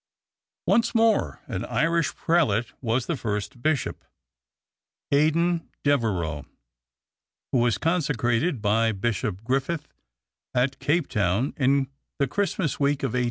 Once 0.65 0.95
more 0.95 1.41
an 1.45 1.63
Irish 1.65 2.15
prelate 2.15 2.73
was 2.81 3.05
the 3.05 3.15
first 3.15 3.61
Bishop 3.61 4.03
Aidan 5.11 5.69
Devereux, 5.83 6.43
who 7.51 7.59
was 7.59 7.77
consecrated 7.77 8.63
by 8.63 8.91
Bishop 8.93 9.43
Griffith 9.43 9.87
at 10.55 10.79
Cape 10.79 11.07
Town 11.07 11.53
in 11.57 11.87
the 12.17 12.25
Christmas 12.27 12.79
week 12.79 13.03
of 13.03 13.09
1847. 13.13 13.19